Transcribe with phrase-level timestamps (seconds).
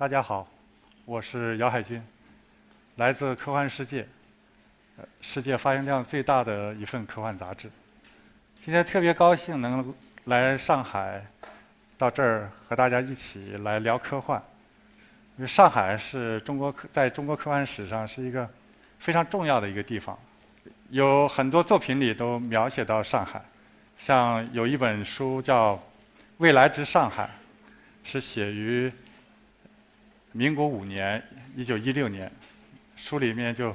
[0.00, 0.48] 大家好，
[1.04, 2.02] 我是姚海军，
[2.96, 4.08] 来自科幻世界，
[5.20, 7.70] 世界发行量最大的一份科幻杂志。
[8.62, 9.94] 今天特别高兴能
[10.24, 11.22] 来上海，
[11.98, 14.42] 到这儿和大家一起来聊科幻。
[15.36, 18.48] 因为上海是中国科在中国科幻史上是一个
[18.98, 20.18] 非常重要的一个地方，
[20.88, 23.38] 有很多作品里都描写到上海，
[23.98, 25.74] 像有一本书叫
[26.38, 27.28] 《未来之上海》，
[28.02, 28.90] 是写于
[30.32, 31.22] 民国五年，
[31.56, 32.30] 一九一六年，
[32.94, 33.74] 书里面就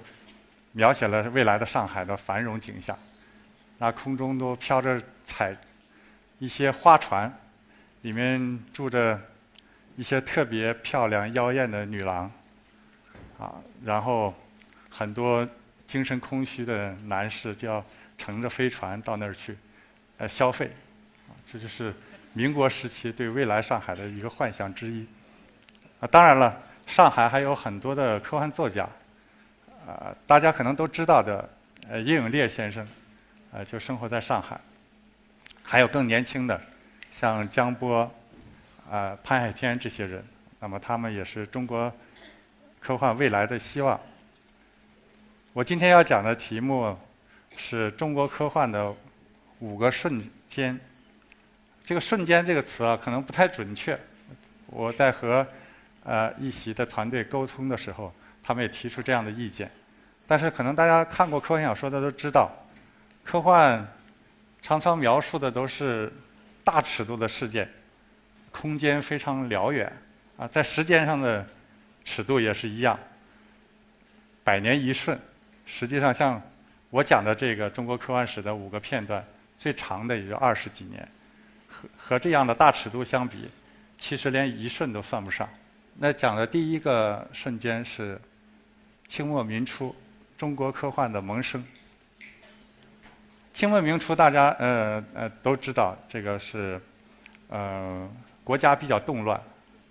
[0.71, 2.97] 描写了未来的上海的繁荣景象，
[3.77, 5.55] 那空中都飘着彩
[6.39, 7.33] 一些花船，
[8.03, 9.19] 里面住着
[9.97, 12.31] 一些特别漂亮妖艳的女郎，
[13.37, 14.33] 啊，然后
[14.89, 15.47] 很多
[15.85, 17.83] 精神空虚的男士就要
[18.17, 19.57] 乘着飞船到那儿去，
[20.17, 20.71] 呃，消费，
[21.45, 21.93] 这就是
[22.31, 25.05] 民国时期对未来上海的一个幻想之一。
[26.07, 28.87] 当然了，上海还有很多的科幻作家，
[29.87, 31.49] 啊，大家可能都知道的，
[31.89, 32.87] 呃，叶永烈先生，
[33.51, 34.59] 呃，就生活在上海。
[35.63, 36.59] 还有更年轻的，
[37.11, 38.09] 像江波，
[38.89, 40.23] 啊，潘海天这些人，
[40.59, 41.91] 那么他们也是中国
[42.79, 43.99] 科幻未来的希望。
[45.53, 46.95] 我今天要讲的题目
[47.57, 48.93] 是中国科幻的
[49.59, 50.79] 五个瞬间。
[51.83, 53.97] 这个“瞬间”这个词啊，可能不太准确。
[54.65, 55.45] 我在和
[56.05, 59.69] 呃一席的团队沟通的时候，他们也提出这样的意见。
[60.25, 62.49] 但是可能大家看过科幻小说的都知道，
[63.23, 63.85] 科幻
[64.61, 66.11] 常常描述的都是
[66.63, 67.69] 大尺度的事件，
[68.51, 69.91] 空间非常辽远
[70.37, 71.45] 啊，在时间上的
[72.03, 72.97] 尺度也是一样，
[74.43, 75.19] 百年一瞬。
[75.65, 76.41] 实际上，像
[76.89, 79.23] 我讲的这个中国科幻史的五个片段，
[79.59, 81.07] 最长的也就二十几年，
[81.67, 83.49] 和和这样的大尺度相比，
[83.99, 85.47] 其实连一瞬都算不上。
[85.97, 88.19] 那讲的第一个瞬间是
[89.07, 89.95] 清末民初
[90.37, 91.63] 中国科幻的萌生。
[93.53, 96.81] 清末民初，大家呃呃都知道，这个是
[97.47, 98.09] 呃
[98.43, 99.39] 国家比较动乱，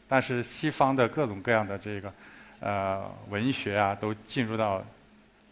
[0.07, 2.13] 但是西方的各种各样的这个
[2.61, 4.85] 呃文学啊，都进入到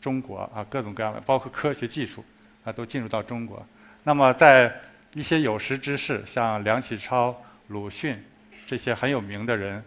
[0.03, 2.23] 中国啊，各种各样的，包括科学技术
[2.63, 3.67] 啊，都进入到中国。
[4.05, 4.71] 那么在
[5.15, 7.35] 一些有识之士，像梁启超、
[7.69, 8.23] 鲁迅
[8.67, 9.83] 这些很有名的人，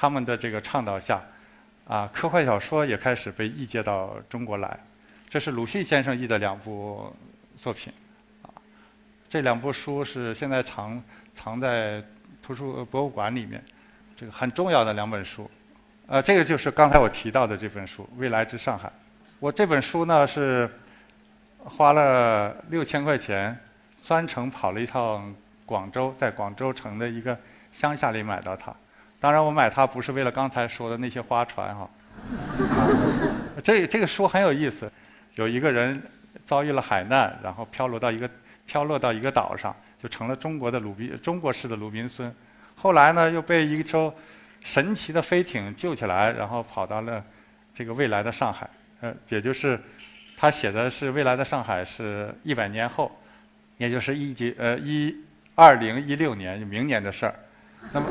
[0.00, 1.20] 他们的这个倡导下，
[1.84, 4.78] 啊，科幻小说也开始被译介到中国来。
[5.28, 7.12] 这是鲁迅先生译的两部
[7.56, 7.92] 作品，
[8.42, 8.46] 啊，
[9.28, 11.02] 这两部书是现在藏
[11.34, 12.00] 藏在
[12.40, 13.60] 图书博物馆里面，
[14.16, 15.50] 这个很重要的两本书。
[16.06, 18.88] 呃，这个就是刚才我提到的这本书《未来之上海》。
[19.40, 20.70] 我这本书呢是
[21.58, 23.58] 花了六千块钱，
[24.00, 25.34] 专程跑了一趟
[25.66, 27.36] 广州，在广州城的一个
[27.72, 28.72] 乡下里买到它。
[29.20, 31.90] 当然，我买它不是为了刚才说的那些花船哈。
[33.62, 34.90] 这这个书很有意思，
[35.34, 36.00] 有一个人
[36.44, 38.30] 遭遇了海难，然后飘落到一个
[38.66, 42.32] 飘落到一个岛上，就成了中国的鲁滨中国式的鲁滨孙。
[42.76, 44.14] 后来呢，又被一艘
[44.62, 47.24] 神奇的飞艇救起来，然后跑到了
[47.74, 48.70] 这个未来的上海。
[49.00, 49.80] 呃，也就是
[50.36, 53.10] 他写的是未来的上海是一百年后，
[53.78, 55.16] 也就是一九呃一
[55.56, 57.34] 二零一六年明年的事儿。
[57.92, 58.06] 那么，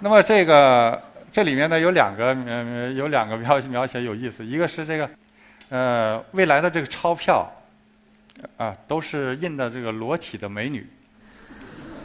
[0.00, 5.10] 那么这个这里面呢有两个呃有两个描描写有意思，一个是这个
[5.68, 7.50] 呃未来的这个钞票
[8.56, 10.86] 啊都是印的这个裸体的美女。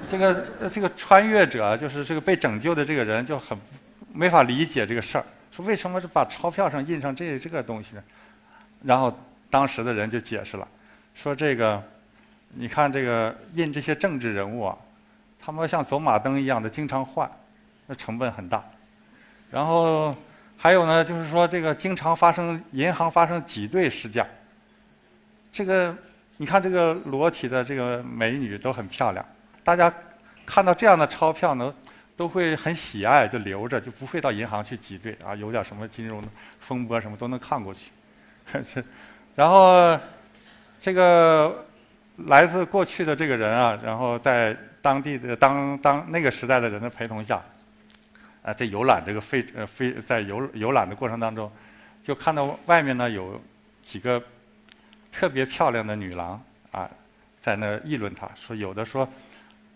[0.09, 3.57] 这个这个穿越者就是这个被拯救的这个人就很
[4.13, 5.25] 没法理解这个事儿。
[5.51, 8.03] 说为什么是把钞票上印上这这个东西呢？
[8.83, 9.17] 然后
[9.49, 10.67] 当时的人就解释了，
[11.13, 11.81] 说这个，
[12.55, 14.77] 你看这个印这些政治人物啊，
[15.43, 17.29] 他们像走马灯一样的经常换，
[17.87, 18.63] 那成本很大。
[19.49, 20.13] 然后
[20.57, 24.25] 还有呢，就是说这个经常发生银行发生挤兑事件。
[25.51, 25.95] 这个
[26.37, 29.25] 你看这个裸体的这个美女都很漂亮，
[29.63, 29.93] 大家
[30.45, 31.73] 看到这样的钞票呢。
[32.13, 35.33] 都会很喜爱，就留着，就不会到银行去挤兑啊。
[35.33, 36.21] 有点什么金融
[36.59, 37.89] 风波什么都能看过去。
[39.33, 39.97] 然后
[40.79, 41.65] 这个
[42.27, 47.41] 来自过去的这个人啊，然后在当地的当当那个时代的人的陪同下，
[48.41, 51.51] 啊，在游览这个飞呃飞在游游览的过程当中，
[52.01, 53.41] 就看到外面呢有
[53.81, 54.21] 几个
[55.11, 56.41] 特别漂亮的女郎
[56.71, 56.89] 啊，
[57.37, 59.07] 在那议论他，说有的说。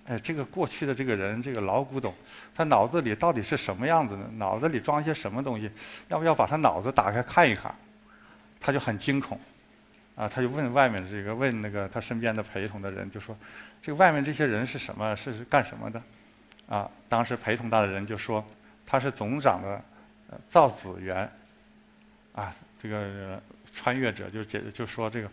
[0.08, 2.14] 哎，这个过去的这个人，这个老古董，
[2.54, 4.30] 他脑子里到底是什么样子呢？
[4.38, 5.68] 脑子里装些什么东西？
[6.10, 7.74] 要不要把他脑子打开看一看？
[8.60, 9.40] 他就很惊恐，
[10.16, 13.36] 啊，他就问外面的这个，问那个他身边的陪同的人，就说
[13.86, 15.16] ：“这个外面这些人是什么？
[15.16, 16.02] 是干什么的？”
[16.68, 18.44] 啊，当时陪同他的人就说
[18.84, 19.80] ：“他是总长的
[20.48, 21.32] 造纸员，
[22.34, 23.40] 啊，这个
[23.72, 25.30] 穿越者就解就说这个，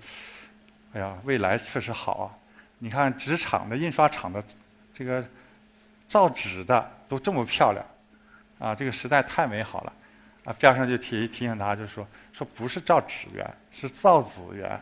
[0.92, 2.28] 哎呀，未来确实好啊！
[2.78, 4.44] 你看纸厂的、印刷厂的，
[4.92, 5.26] 这个
[6.06, 7.82] 造纸的都这么漂亮，
[8.58, 9.92] 啊，这个时代太美好了。
[10.44, 14.78] 啊，边上就提提醒他，就说说不是造纸员，是造纸员，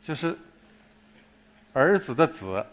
[0.00, 0.38] 就是
[1.72, 2.64] 儿子的子，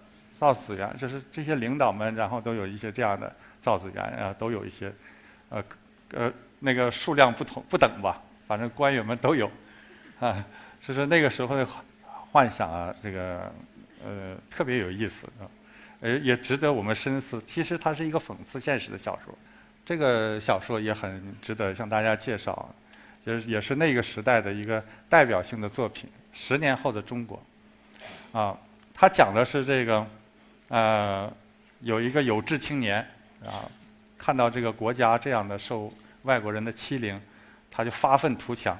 [0.43, 4.93] 造纸员，就是这些领导们，然后都有一些这样的造纸员啊，都有一些，
[5.47, 5.63] 呃
[6.11, 9.49] 呃，那个数量不同不等吧，反正官员们都有，
[10.19, 10.43] 啊，
[10.81, 11.65] 就是那个时候的
[12.33, 13.49] 幻想啊，这个
[14.03, 15.47] 呃特别有意思啊，
[16.01, 17.41] 呃也值得我们深思。
[17.47, 19.33] 其实它是一个讽刺现实的小说。
[19.85, 22.69] 这个小说也很值得向大家介绍，
[23.25, 26.09] 就是也是那个时代的一个代表性的作品。
[26.33, 27.41] 十年后的中国，
[28.33, 28.57] 啊，
[28.93, 30.05] 他讲的是这个，
[30.73, 31.31] 呃，
[31.81, 32.97] 有一个有志青年
[33.45, 33.69] 啊，
[34.17, 35.93] 看到这个国家这样的受
[36.23, 37.21] 外国人的欺凌，
[37.69, 38.75] 他就发愤图强，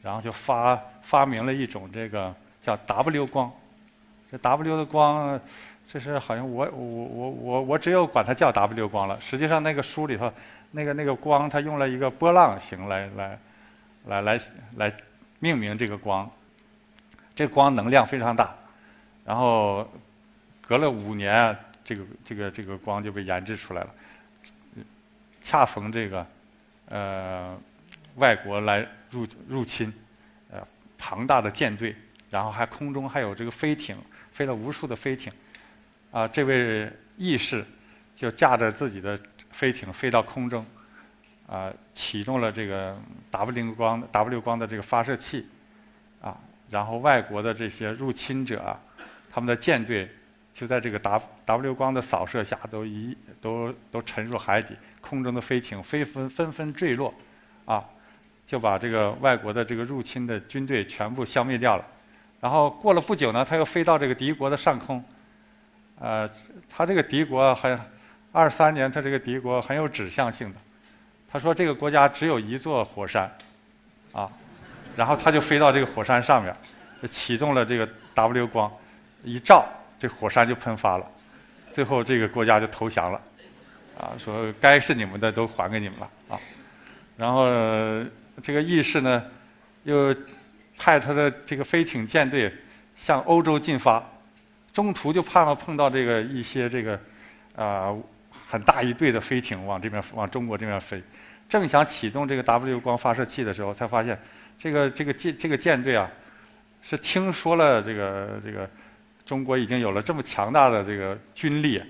[0.00, 3.52] 然后就发发明了一种这个叫 W 光，
[4.32, 5.38] 这 W 的光。
[5.86, 9.20] 这是好像我我我我我只有管它叫 W 光了。
[9.20, 10.32] 实际上那个书里头，
[10.70, 13.38] 那个那个光，它用了一个波浪形来来
[14.06, 14.40] 来来
[14.76, 14.94] 来
[15.38, 16.30] 命名这个光。
[17.34, 18.54] 这光能量非常大，
[19.26, 19.86] 然后
[20.70, 23.92] 隔了五年，这个这个这个光就被研制出来了。
[25.42, 26.24] 恰逢这个
[26.88, 27.60] 呃
[28.14, 29.92] 外国来入入侵，
[30.48, 30.64] 呃
[30.96, 31.96] 庞大的舰队，
[32.30, 33.98] 然后还空中还有这个飞艇，
[34.30, 35.32] 飞了无数的飞艇。
[36.12, 37.66] 啊，这位义士
[38.14, 39.18] 就驾着自己的
[39.50, 40.64] 飞艇飞到空中，
[41.48, 42.96] 啊，启动了这个
[43.32, 45.48] W 光 W 光的这个发射器，
[46.20, 46.38] 啊，
[46.70, 48.78] 然后外国的这些入侵者啊，
[49.32, 50.08] 他们的舰队
[50.60, 57.14] 就在这个 W W 光的扫射下都一都都沉入海底，空中的飞艇飞纷纷纷坠落，
[57.64, 57.82] 啊，
[58.44, 61.84] 就把这个外国的这个入侵的军队全部消灭掉了。
[62.42, 65.02] 然后过了不久呢，他又飞到这个敌国的上空。
[65.98, 66.28] 呃，
[66.68, 67.80] 他这个敌国很，
[68.30, 70.56] 二三年他这个敌国很有指向性的，
[71.26, 73.34] 他说这个国家只有一座火山，
[74.12, 74.30] 啊，
[74.94, 76.54] 然后他就飞到这个火山上面，
[77.10, 78.70] 启动了这个 W 光，
[79.24, 79.66] 一照
[80.00, 81.06] 这火山就喷发了，
[81.70, 83.20] 最后这个国家就投降了，
[83.96, 86.40] 啊，说该是你们的都还给你们了啊，
[87.16, 87.46] 然后
[88.42, 89.22] 这个义士呢，
[89.84, 90.12] 又
[90.76, 92.52] 派他的这个飞艇舰队
[92.96, 94.02] 向欧洲进发。
[94.72, 96.98] 中途就怕碰到这个一些这个，
[97.56, 97.92] 啊，
[98.48, 101.02] 很大一队的飞艇往这边往中国这边飞，
[101.48, 104.16] 正想启动这个 W 光发射器的时候，才发现
[104.56, 106.08] 这个这个舰这个舰队啊，
[106.80, 108.70] 是听说了这个这个
[109.30, 111.80] 中国已经有了这么强大的这个军力，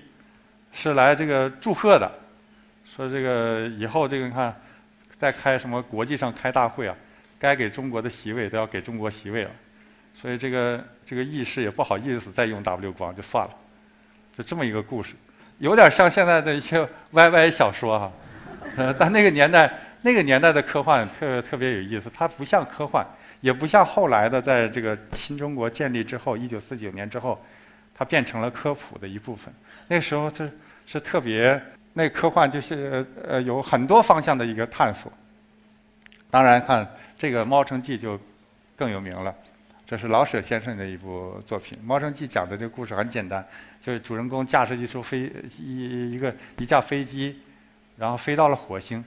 [0.71, 2.07] 是来这个祝贺的，
[2.85, 4.55] 说这个以后这个你看
[5.17, 6.95] 再开什么国际上开大会啊，
[7.39, 9.49] 该给中国的席位都要给中国席位了。
[10.13, 13.51] 所以这个这个意识也不好意思再用 W 光，就算了，
[14.37, 15.15] 就这么一个故事，
[15.57, 18.11] 有点像现在的一些 YY 小说哈，
[18.77, 23.03] 呃， 但那个年代那个年代的科幻特特别有意思，它不像科幻，
[23.41, 27.43] 也不像后来的在这个新中国建立之后，一九四九年之后，
[27.93, 29.53] 它变成了科普的一部分。
[29.87, 31.61] 那时候是是特别，
[31.93, 35.11] 那科幻就是呃有很多方向的一个探索。
[36.29, 38.17] 当然看这个《猫城记》就
[38.75, 39.35] 更有名了。
[39.85, 43.45] 这是老舍先生的一部作品，《猫城记》讲的这个故事很简单，
[43.81, 45.29] 就是主人公驾驶一艘飞
[45.59, 47.41] 一一个一架飞机，
[47.97, 49.03] 然后飞到了火星，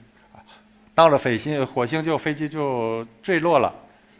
[0.94, 3.74] 到了飞星火星就飞机就坠落了，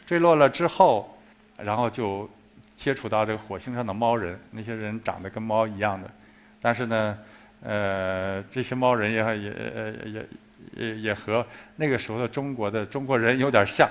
[0.06, 1.18] 坠落了之后，
[1.58, 2.28] 然后就
[2.76, 6.10] 接触到这个火星上的猫人，那些人长得跟猫一样的，
[6.60, 7.18] 但是呢，
[7.62, 10.26] 呃，这些猫人也也也
[10.74, 11.46] 也也和
[11.76, 13.88] 那个时候的中国的中国人有点像。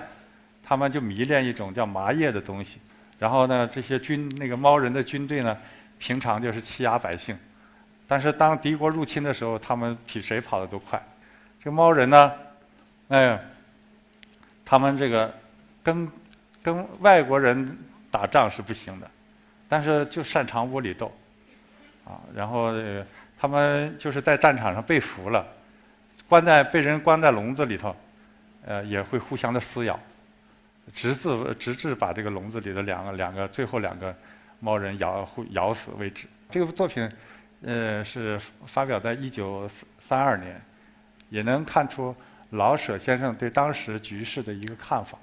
[0.66, 2.80] 他们就迷恋一种叫麻叶的东西，
[3.20, 5.58] 然后呢，这些军那个猫人的军队呢，
[6.00, 7.38] 平常就是欺压百姓，
[8.08, 11.06] 但是当敌国入侵的时候，他们比谁跑得都快。
[11.60, 12.32] 这个猫人呢，
[13.10, 13.38] 哎，
[14.64, 15.34] 他们这个
[15.84, 16.10] 跟
[16.64, 17.78] 跟外国人
[18.10, 19.12] 打仗是不行的，
[19.68, 21.12] 但是就擅长窝里斗，
[22.06, 22.72] 啊，然后
[23.38, 25.46] 他们就是在战场上被俘了，
[26.28, 27.96] 关在被人关在笼子里头，
[28.66, 30.00] 呃，也会互相的撕咬。
[30.92, 34.14] 直至直至把这个笼子里的两个两个最后两个
[34.60, 36.28] 猫人咬咬死为止。
[36.50, 37.10] 这个作品，
[37.62, 39.66] 呃，是发表在一九
[40.02, 40.62] 三二年，
[41.30, 42.14] 也能看出
[42.50, 45.18] 老舍先生对当时局势的一个看法，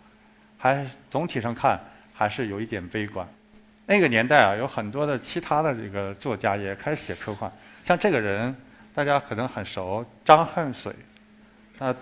[0.62, 1.80] 还总体上看
[2.12, 3.26] 还是有一点悲观。
[3.86, 7.50] 那个年代啊，有很多的其他的这个作家也开始写科幻，
[7.82, 8.54] 像这个人
[8.94, 10.94] 大家可能很熟，张恨水
[11.78, 11.92] 那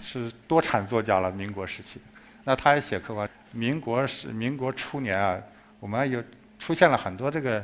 [0.00, 2.00] 是多产作家了，民国时期。
[2.44, 3.28] 那他也写科幻。
[3.52, 5.38] 民国是民国初年啊，
[5.78, 6.24] 我们有
[6.58, 7.62] 出现了很多这个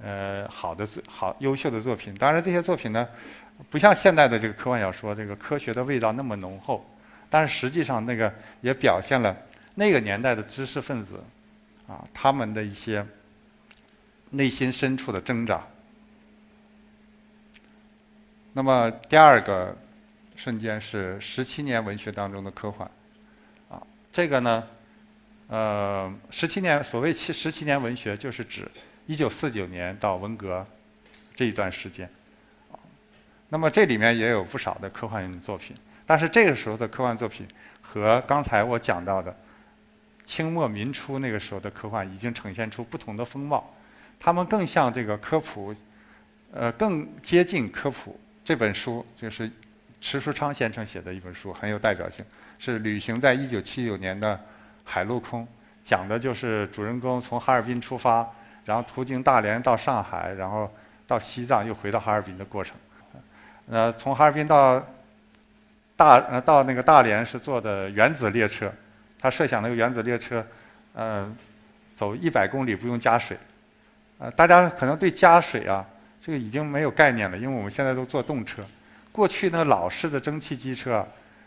[0.00, 2.14] 呃好的作好优秀的作品。
[2.14, 3.06] 当然这些作品呢，
[3.68, 6.88] 不像现代的这个科幻小说，这个科学的味道那么浓厚。
[7.28, 9.36] 但是实际上那个也表现了
[9.76, 11.22] 那个年代的知识分子
[11.86, 13.06] 啊他们的一些
[14.30, 15.64] 内心深处的挣扎。
[18.54, 19.76] 那么第二个
[20.34, 22.90] 瞬间是十七年文学当中的科幻，
[23.68, 23.80] 啊，
[24.10, 24.66] 这个呢，
[25.48, 28.66] 呃，十七年所谓七十七年文学，就是指
[29.06, 30.66] 一九四九年到文革
[31.34, 32.10] 这一段时间，
[33.50, 37.46] 那么这里面也有不少的科幻作品，但是这个时候的科幻作品
[37.82, 39.36] 和刚才我讲到的
[40.26, 43.72] 清末民初那个时候的科幻已经呈现出不同的风貌，
[44.18, 45.74] 他们更像这个科普，
[46.52, 48.18] 呃，更接近科普。
[48.44, 49.50] 这本书就是
[50.00, 52.24] 迟书昌先生写的一本书，很有代表性。
[52.58, 54.38] 是旅行在一九七九年的
[54.84, 55.46] 海陆空，
[55.84, 58.26] 讲的就是主人公从哈尔滨出发，
[58.64, 60.72] 然后途经大连到上海，然后
[61.06, 62.76] 到西藏，又回到哈尔滨的过程。
[63.68, 64.84] 呃，从哈尔滨到
[65.96, 68.72] 大呃到那个大连是坐的原子列车，
[69.26, 70.46] 他设想那个原子列车，
[70.94, 71.28] 呃，
[71.92, 73.36] 走一百公里不用加水。
[74.18, 75.84] 呃，大家可能对加水啊。
[76.20, 78.62] 这个已经没有概念了，因为我们现在都坐动车。
[79.10, 81.04] 过去那老式的蒸汽机车，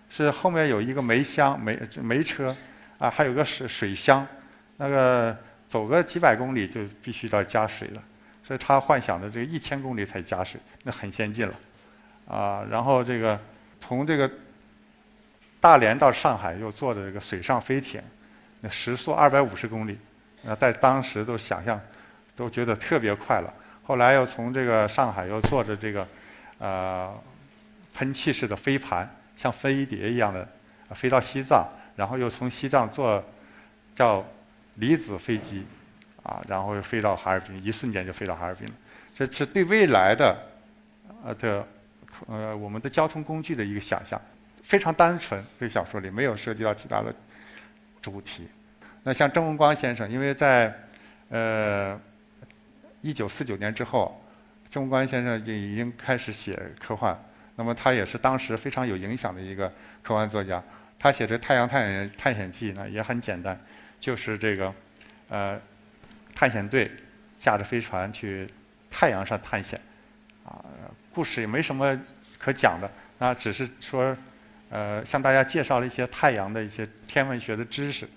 [0.10, 2.54] 是后面有一个煤箱、煤煤车，
[2.98, 4.28] 啊，还有个水水箱，
[4.76, 5.38] 那个
[5.70, 8.04] 走个几百公里就必须要加水了。
[8.44, 11.54] 所以他幻想的这个一千公里才加水，那很先进了，
[12.28, 13.40] 啊，然后这个
[13.80, 14.30] 从这个
[15.60, 18.02] 大连到上海又坐的这个水上飞艇，
[18.62, 19.98] 那时速二百五十公里，
[20.44, 21.80] 那在当时都想象，
[22.36, 23.54] 都觉得特别快了。
[23.84, 26.08] 后来又从这个上海又坐着这个，
[26.60, 27.14] 呃，
[27.94, 30.48] 喷气式的飞盘，像飞碟一样的
[30.96, 33.24] 飞到西藏，然后又从西藏坐
[33.96, 34.24] 叫
[34.76, 35.66] 离子飞机，
[36.24, 38.74] 啊，然后又飞到哈尔滨，一瞬间就飞到哈尔滨了。
[39.18, 40.38] 这是对未来的
[41.26, 41.68] 呃的
[42.28, 44.22] 呃我们的交通工具的一个想象，
[44.70, 45.44] 非常单纯。
[45.60, 47.14] 这小说里没有涉及到其他的
[48.02, 48.48] 主题。
[49.04, 50.74] 那像郑文光先生，因为在
[51.30, 52.00] 呃。
[53.02, 54.22] 一九四九年之后，
[54.70, 57.18] 郑文光先生就已经开始写科幻。
[57.56, 59.72] 那么他也是当时非常有影响的一个
[60.04, 60.62] 科幻作家。
[61.00, 63.58] 他写的《太阳探险探险记》呢也很简单，
[64.02, 64.74] 就是这个
[65.30, 65.58] 呃
[66.36, 66.92] 探险队
[67.38, 68.46] 驾着飞船去
[68.90, 69.80] 太阳上探险，
[70.44, 70.60] 啊，
[71.14, 71.98] 故事也没什么
[72.38, 74.14] 可讲的，那只是说
[74.70, 78.08] 呃向大家介绍了一些太阳的一些天文学的知识。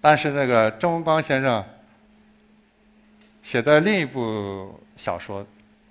[0.00, 1.64] 但是那个郑文光先生。
[3.44, 5.46] 写的另一部小说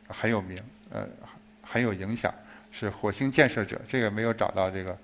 [0.08, 0.58] 很有名，
[0.90, 1.08] 呃，
[1.62, 2.34] 很有影响，
[2.72, 3.78] 是《火星建设者》。
[3.88, 4.98] 这个没有找到这个，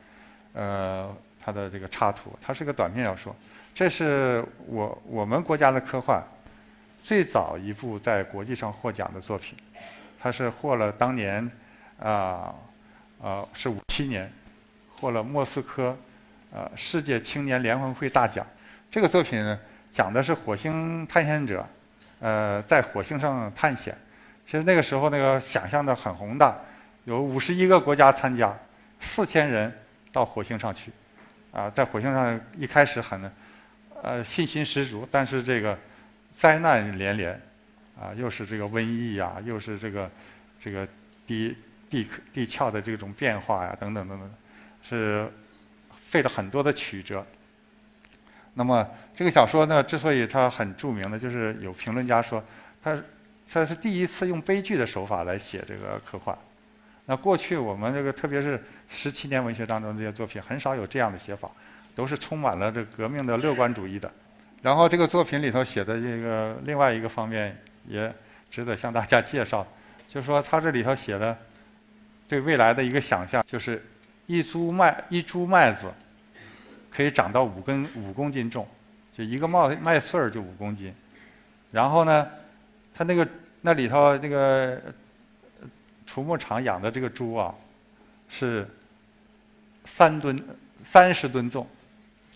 [0.54, 2.36] 呃，他的这个插图。
[2.42, 3.36] 它是个短篇小说。
[3.72, 6.24] 这是我我们国家的科幻
[7.04, 9.56] 最早一部在国际上获奖的作品。
[10.20, 11.48] 它是获了当年
[12.00, 12.52] 啊，
[13.22, 14.32] 啊是五七年
[14.96, 15.98] 获了莫斯科
[16.52, 18.46] 呃世界青年联欢会大奖。
[18.92, 19.58] 这个作品
[19.92, 21.66] 讲的是火星探险者。
[22.22, 23.98] 呃，在火星上探险，
[24.46, 26.54] 其实那个时候那个想象的很宏大，
[27.06, 28.54] 有五十一个国家参加，
[29.00, 29.74] 四千人
[30.12, 30.92] 到火星上去，
[31.54, 33.32] 啊，在火星上一开始很，
[34.04, 35.80] 呃，信心十足，但是这个
[36.30, 37.42] 灾难连连，
[37.98, 40.12] 啊，又是这个瘟疫呀，又是这个
[40.60, 40.86] 这个
[41.26, 41.56] 低
[41.90, 44.32] 地地壳的这种变化呀，等等等等，
[44.82, 45.28] 是
[46.08, 47.26] 费了很多的曲折。
[48.54, 52.44] 那么这个小说呢，之所以它很著名呢，就是有评论家说，
[52.82, 53.02] 它
[53.52, 56.38] 它是第一次用悲剧的手法来写这个科幻。
[57.06, 61.50] 那过去我们这个特别是十七年文学当中这些作品，很少有这样的写法，
[61.96, 64.12] 都是充满了这革命的乐观主义的。
[64.62, 68.14] 然后这个作品里头写的这个另外一个方面也
[68.52, 69.66] 值得向大家介绍，
[70.08, 71.36] 就是说他这里头写的
[72.30, 73.84] 对未来的一个想象，就是
[74.28, 75.92] 一株麦一株麦子。
[76.92, 78.68] 可以长到五根五公斤重，
[79.12, 80.94] 就一个麦麦穗儿就五公斤。
[81.72, 82.28] 然后呢，
[82.92, 83.26] 他那个
[83.62, 84.82] 那里头那个
[86.06, 87.54] 畜牧场养的这个猪啊，
[88.28, 88.68] 是
[89.86, 90.38] 三吨
[90.84, 91.66] 三十吨重，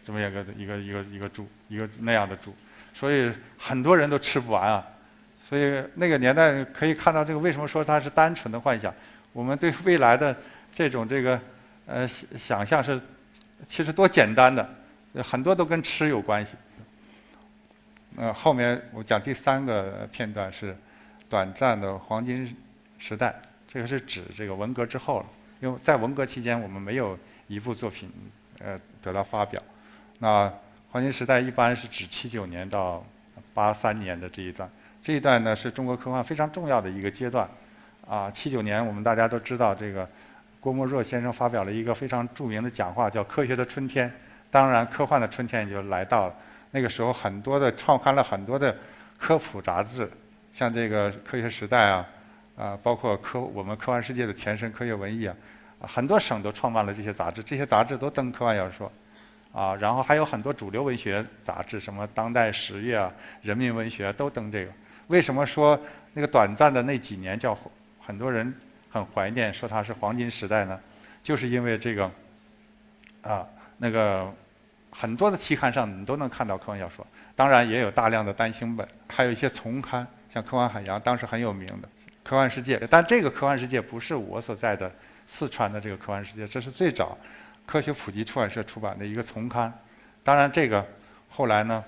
[0.05, 2.55] 这么一个一个一个一个猪，一个那样的猪，
[2.93, 4.87] 所以很多人都吃不完啊。
[5.49, 8.93] 所以那个年代可以看到这个为什么说它是单纯的幻想？
[9.33, 10.35] 我们对未来的
[10.73, 11.37] 这种这个
[11.85, 13.01] 呃想象是。
[13.65, 14.69] 其实多简单的，
[15.23, 16.53] 很多都跟吃有关系。
[18.17, 20.77] 呃，后面我讲第三个片段是
[21.29, 22.57] 短暂的黄金
[22.99, 23.33] 时代，
[23.65, 25.25] 这个是指这个文革之后了。
[25.61, 28.11] 因为在文革期间，我们没有一部作品
[28.59, 29.63] 呃得到发表。
[30.19, 30.51] 那
[30.91, 33.01] 黄金时代一般是指七九年到
[33.53, 34.69] 八三年的这一段，
[35.01, 37.49] 这一段呢是中国科幻非常重要的一个阶段。
[38.07, 40.07] 啊，七九年我们大家都知道，这个
[40.59, 44.09] 郭沫若先生发表了一个非常著名的讲话，叫《科学的春天》。
[44.51, 46.35] 当然，科幻的春天也就来到了。
[46.71, 48.75] 那个时候，很多的创刊了很多的
[49.17, 50.09] 科普杂志，
[50.51, 52.05] 像这个《科学时代》啊。
[52.55, 55.35] 啊，包括科我们科幻世界的前身科学文艺啊，
[55.87, 58.91] 很多省都创办了这些杂志，这些杂志都登科幻小说，
[59.51, 64.71] 啊，然后还有很多主流文学杂志，什么《当代十月》啊，《人民文学》都登这个。
[65.07, 65.79] 为什么说
[66.13, 67.57] 那个短暂的那几年叫
[68.05, 68.53] 很多人
[68.89, 70.79] 很怀念，说它是黄金时代呢？
[71.21, 72.11] 就是因为这个，
[73.21, 74.31] 啊，那个
[74.91, 77.05] 很多的期刊上你都能看到科幻小说，
[77.35, 81.87] 当然也有大量的单行本，还有一些丛刊，像《科幻海洋》当时很有名的。
[82.23, 84.89] 科幻世界，但这个科幻世界不是我所在的
[85.27, 87.17] 四川的这个科幻世界，这是最早
[87.65, 89.71] 科学普及出版社出版的一个丛刊。
[90.23, 90.85] 当然，这个
[91.29, 91.83] 后来呢，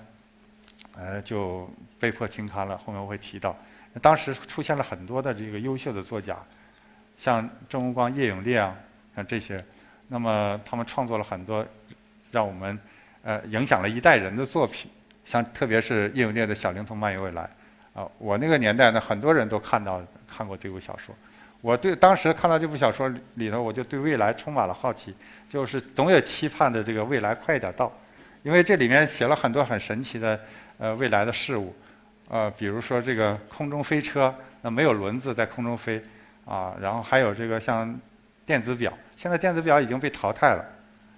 [0.94, 2.76] 呃，就被迫停刊了。
[2.76, 3.56] 后面我会提到，
[4.00, 6.36] 当时出现了很多的这个优秀的作家，
[7.18, 8.74] 像郑无光、叶永烈啊，
[9.14, 9.64] 像这些，
[10.08, 11.66] 那么他们创作了很多
[12.30, 12.78] 让我们
[13.22, 14.90] 呃影响了一代人的作品，
[15.24, 17.48] 像特别是叶永烈的《小灵通漫游未来》
[18.00, 20.02] 啊，我那个年代呢，很多人都看到。
[20.28, 21.14] 看过这部小说，
[21.60, 25.14] 我对当时看到这部小说里头，我就对未来充满了好奇，
[25.48, 27.90] 就是总有期盼的这个未来快一点到，
[28.42, 30.38] 因为这里面写了很多很神奇的
[30.78, 31.72] 呃未来的事物，
[32.28, 36.02] 呃，比如说这个空中飞车，那没有轮子在空中飞，
[36.44, 37.98] 啊，然后还有这个像
[38.44, 40.64] 电子表，现在电子表已经被淘汰了，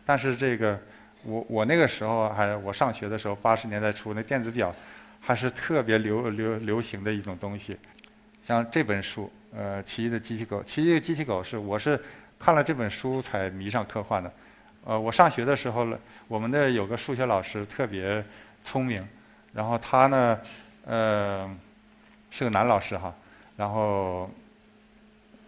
[0.05, 0.79] 但是这个
[1.25, 4.75] 我我那个时候还我上学的时候，八十年代初那电子表
[5.21, 7.77] 还是特别流流流行的一种东西。
[8.43, 12.01] 像这本书，呃，《奇异的机器狗》，《奇异的机器狗》是我是
[12.39, 14.33] 看了这本书才迷上科幻的。
[14.85, 18.25] 呃，我上学的时候了，我们那有个数学老师特别
[18.63, 19.07] 聪明，
[19.53, 20.41] 然后他呢，
[20.89, 21.49] 呃，
[22.31, 23.15] 是个男老师哈。
[23.59, 24.31] 然后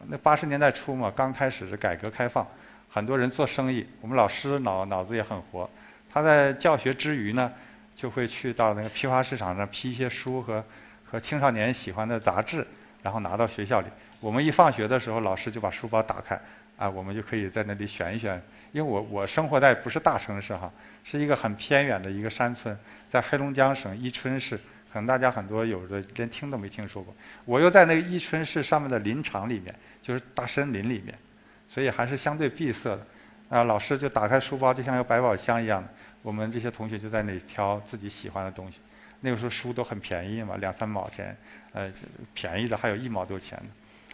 [0.07, 2.47] 那八十年代初嘛，刚开始是改革开放，
[2.91, 5.69] 很多人做生意，我们老师脑脑子也很活。
[6.13, 7.51] 他在教学之余呢，
[7.95, 10.63] 就会去到那个批发市场上批一些书和
[11.11, 12.67] 和青少年喜欢的杂志。
[13.03, 13.87] 然后拿到学校里，
[14.21, 16.39] 我们一放学的时候，老师就把书包打开，
[16.77, 18.39] 啊，我们就可以在那里选一选。
[18.73, 20.71] 因为我我生活在不是大城市哈，
[21.03, 24.61] 是一个很偏远的一个山村，在黑龙江省伊春市，
[24.93, 27.15] 可能大家很多有的连听都没听说过。
[27.45, 31.17] 我又在那个伊春市上面的林场里面，就是大森林里面，
[31.69, 33.07] 所以还是相对闭塞的。
[33.49, 35.85] 啊，老师就打开书包，就像个百宝箱一样，
[36.23, 38.81] 我们这些同学就在那里挑自己喜欢的东西。
[39.23, 41.37] 那个时候书都很便宜嘛，两三毛钱，
[41.73, 41.93] 呃，
[42.33, 43.61] 便宜的还有一毛多钱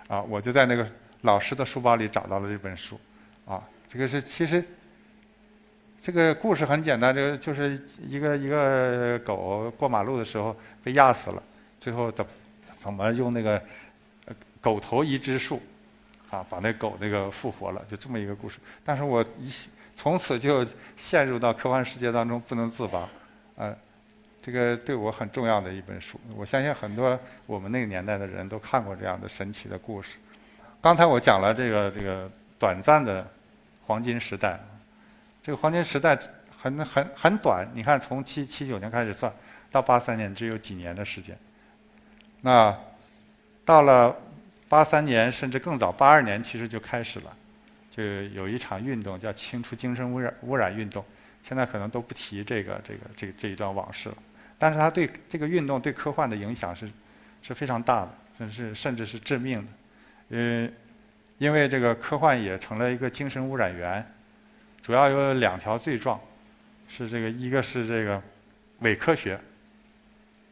[0.09, 2.99] 的，啊，我就在那个老师的书包里找到了这本书，
[3.45, 4.65] 啊，这个是其实
[5.99, 11.43] 这个故事很简单，这个就是一个一个狗过马路的时候被压死了，
[11.81, 12.25] 最后怎
[12.79, 13.61] 怎么用那个
[14.61, 15.61] 狗头移植术，
[16.31, 18.59] 啊，把那狗那个复活了，就这么一个故事。
[18.85, 19.51] 但是我一
[19.95, 20.65] 从此就
[20.97, 23.09] 陷入到科幻世界当中不能自拔，
[23.57, 23.77] 呃。
[24.43, 30.19] 这个对我很重要的一本书，我相信很多我们那个年代的人都看过这样的神奇的故事。
[30.81, 33.27] 刚才我讲了这个这个短暂的
[33.87, 34.61] 黄金时代，
[35.47, 36.19] 这个黄金时代
[36.59, 39.33] 很很很短，你看从七七九年开始算，
[39.71, 41.39] 到八三年只有几年的时间。
[42.41, 42.77] 那
[43.65, 44.17] 到了
[44.69, 47.33] 八三年甚至更早，八二年其实就开始了，
[47.93, 51.05] 就有一场运动叫清除精神污染污染运动，
[51.45, 54.17] 现在可能都不提这个这个这这一段往事了。
[54.59, 56.91] 但是它对这个运动对科幻的影响是
[57.41, 60.37] 是非常大的，甚至甚至是致命的。
[60.37, 60.69] 呃，
[61.39, 64.05] 因为这个科幻也成了一个精神污染源，
[64.87, 66.17] 主要有两条罪状，
[66.87, 68.23] 是这个一个是这个
[68.79, 69.37] 伪科学，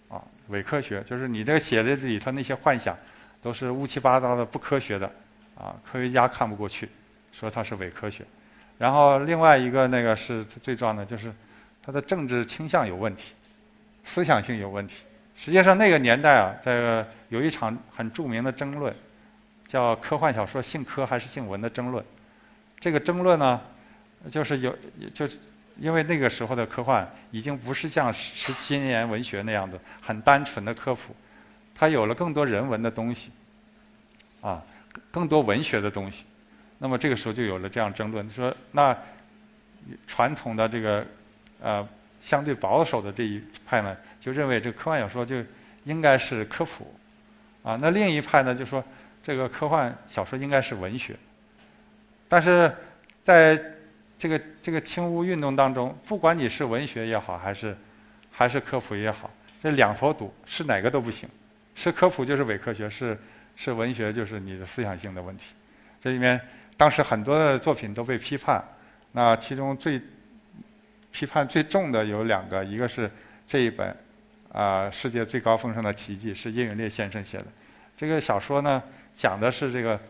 [0.09, 2.99] 啊，伪科学就是你这个写的里头那些幻想
[3.41, 5.07] 都是乌七八糟的不科学的，
[5.55, 6.89] 啊，科学家看不过去，
[7.31, 8.25] 说它是伪科学。
[8.77, 11.33] 然后另外一个那个是罪状呢，就是
[11.81, 13.35] 它的政治倾向有问题。
[14.03, 15.05] 思想性有问题。
[15.37, 18.93] 实际上，那个年代啊，在有一场很著名的争论，
[19.69, 22.05] 叫科幻小说姓科还是姓文的争论。
[22.81, 23.61] 这个争论呢，
[24.31, 24.77] 就是有，
[25.13, 25.39] 就是
[25.79, 31.15] 因为那个时候的科幻已经不是像十七年文学那样子很单纯的科普，
[31.75, 33.31] 它有了更多人文的东西，
[34.41, 34.63] 啊，
[35.11, 36.25] 更多文学的东西。
[36.79, 38.97] 那么这个时候就有了这样争论，说那
[40.07, 41.07] 传统的这个
[41.61, 41.89] 呃。
[42.21, 45.45] 相对保守的这一派呢，就认为这个科幻小说就
[45.85, 46.95] 应该是科普，
[47.63, 48.83] 啊，那另一派呢就说
[49.23, 51.15] 这个科幻小说应该是文学，
[52.27, 52.75] 但是
[53.23, 53.63] 在
[54.25, 57.77] 这个这个清污运动当中，不管你是文学也好，还是
[58.31, 59.31] 还是科普也好，
[59.63, 61.29] 这两头堵，是哪个都不行。
[61.75, 63.19] 是科普就是伪科学，是
[63.55, 65.53] 是文学就是你的思想性的问题。
[66.01, 66.41] 这里面
[66.79, 68.65] 当时很多的作品都被批判，
[69.13, 70.01] 那其中最
[71.13, 73.11] 批判最重的有两个，一个是
[73.47, 73.95] 这一本
[74.51, 77.47] 啊《世界最高峰上的奇迹》，是叶永烈先生写的。
[77.95, 78.83] 这个小说呢，
[79.13, 80.01] 讲的是这个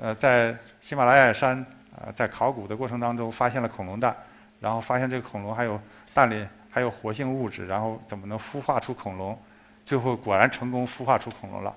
[0.00, 4.14] 呃在喜马拉雅山啊在考古的过程当中发现了恐龙蛋，
[4.60, 5.80] 然后发现这个恐龙还有
[6.14, 9.38] 蛋里还有活性物质，然后怎么能孵化出恐龙？
[9.84, 11.74] 最后果然成功孵化出恐龙了，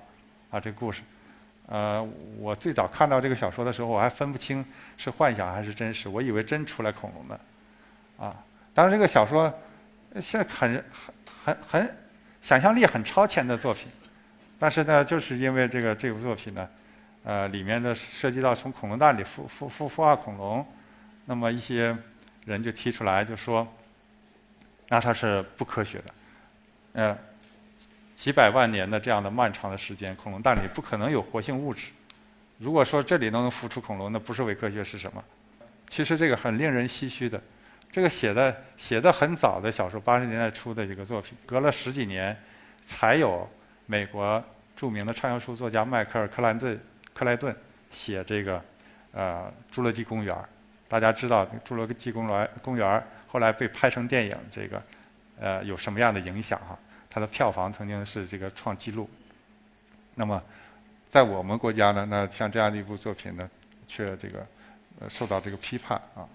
[0.50, 1.02] 啊，这个故事，
[1.66, 2.04] 呃，
[2.38, 4.64] 我最早看到这个小说的时候，我还分不清
[4.96, 7.40] 是幻想还是真实，我以为真出来恐龙的，
[8.18, 8.34] 啊，
[8.74, 9.52] 当然这个小说
[10.20, 11.14] 现在很很
[11.46, 11.96] 很很
[12.40, 13.86] 想象力很超前的作品，
[14.58, 16.68] 但是呢，就是因为这个这部作品呢，
[17.24, 20.66] 呃，里面的涉及到从恐龙蛋里孵孵孵孵化恐龙，
[21.26, 21.96] 那么一些
[22.44, 23.66] 人就提出来就说，
[24.88, 26.04] 那它是不科学的，
[26.92, 27.18] 呃。
[28.12, 31.88] 几百万年的这样的漫长的时间，恐龙蛋里不可能有活性物质。
[32.58, 35.24] 如果说这里能孵出恐龙，那不是伪科学是什么？
[35.88, 37.40] 其实这个很令人唏嘘的。
[37.90, 42.38] 这个写的写的很早的小说，八十年代初的一个作品，隔了十几年，
[42.82, 43.48] 才有
[43.86, 44.44] 美国
[44.76, 46.78] 著名的畅销书作家迈克尔·克兰顿
[47.14, 47.54] 克莱顿
[47.90, 48.62] 写这个
[49.12, 50.34] 呃《侏罗纪公园》。
[50.88, 54.82] 大家知道《侏罗纪公园》公园后来被拍成电影，这个
[55.38, 56.76] 呃有什么样的影响哈？
[57.08, 59.08] 它的票房曾经是这个创纪录。
[60.16, 60.42] 那么，
[61.08, 63.48] 在我们国家呢，那像这样的一部作品呢，
[63.86, 64.46] 却这个
[64.98, 66.26] 呃受到这个批判啊。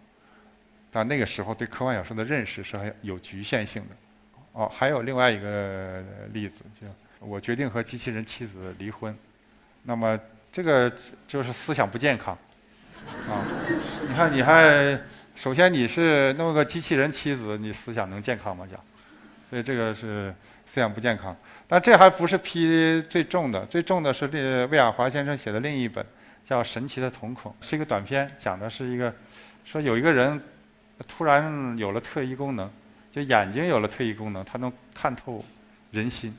[0.90, 3.96] 但那个时候对科幻小说的认识是很有局限性的。
[4.54, 6.88] 哦，还有另外一个例子，就
[7.20, 9.14] 我决定和机器人妻子离婚。
[9.84, 10.18] 那么
[10.56, 10.90] 这个
[11.28, 12.34] 就是思想不健康
[13.30, 13.44] 啊。
[14.08, 14.98] 你看，你还
[15.36, 18.66] 首先你是弄个机器人妻子，你思想能健康吗？
[18.72, 18.80] 讲，
[19.50, 20.34] 所以这个是。
[20.68, 21.34] 思想不健康，
[21.70, 26.06] 但这还不是批最重的，最重的是魏魏亚华先生写的另一本，
[26.44, 29.14] 叫《神奇的瞳孔》，是一个短篇，讲的是一个，
[29.64, 30.42] 说有一个人
[31.08, 32.70] 突然有了特异功能，
[33.10, 35.46] 就眼睛有了特异功能，他能看透
[35.92, 36.36] 人心。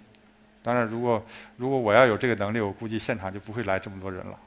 [0.66, 1.24] 当然，如果
[1.56, 4.38] 如果我要有这个能力，我估计现场就不会来这么多人了。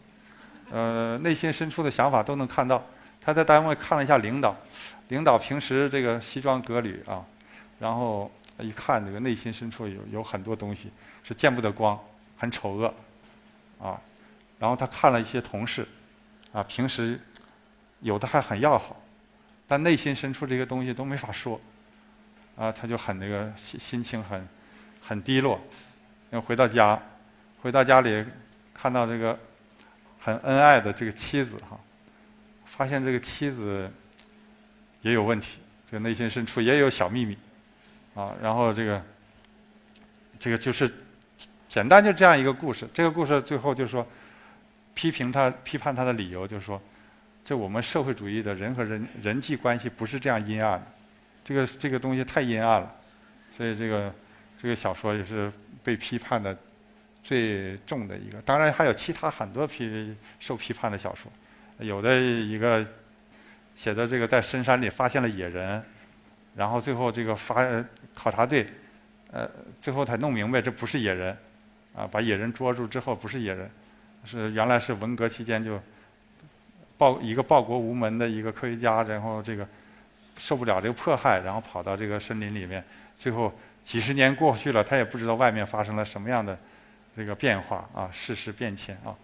[0.71, 2.83] 呃，内心深处的想法都能看到。
[3.21, 4.53] 他在单位看了一下领导，
[5.07, 7.23] 领导平时这个西装革履啊，
[7.79, 8.29] 然后。
[8.61, 10.91] 一看这个内心深处有有很多东西
[11.23, 11.97] 是见不得光，
[12.37, 12.93] 很丑恶，
[13.81, 13.97] 啊，
[14.59, 15.87] 然后他看了一些同事，
[16.51, 17.17] 啊，平时
[18.01, 19.01] 有的还很要好，
[19.65, 21.57] 但内心深处这些东西都没法说，
[22.57, 24.45] 啊，他就很那个心心情很
[25.01, 25.57] 很低落，
[26.31, 27.01] 要回到家，
[27.61, 28.25] 回到家里
[28.73, 29.37] 看到这个
[30.19, 31.79] 很恩爱的这个妻子哈，
[32.65, 33.89] 发现这个妻子
[35.01, 37.37] 也有问题，这个内心深处也有小秘密。
[38.15, 39.01] 啊，然后这个，
[40.37, 40.91] 这个就是
[41.69, 42.85] 简单就这样一个故事。
[42.93, 44.05] 这个故事最后就说，
[44.93, 46.81] 批评他、批判他的理由就是说，
[47.45, 50.87] 这我们社会主义的人和人人际关系不是这样阴暗的，
[51.45, 52.95] 这个这个东西太阴暗了。
[53.51, 54.13] 所以这个
[54.57, 55.49] 这个小说也是
[55.83, 56.57] 被批判的
[57.23, 58.41] 最重的一个。
[58.41, 61.31] 当然还有其他很多批受批判的小说，
[61.77, 62.85] 有的一个
[63.75, 65.83] 写的这个在深山里发现了野人。
[66.55, 67.63] 然后最后这个发
[68.13, 68.67] 考察队，
[69.31, 71.37] 呃，最后才弄明白这不是野人，
[71.95, 73.69] 啊，把野人捉住之后不是野人，
[74.25, 75.79] 是原来是文革期间就
[76.97, 79.65] 报一个报国无门的一个科学家，然后这个
[80.37, 82.83] 受不了这个迫害，然后跑到这个森林里面，
[83.15, 83.53] 最后
[83.89, 86.55] 几十年过去了，他也不知道外面发生了什么样的
[87.17, 89.15] 这个变化啊，世事变迁啊，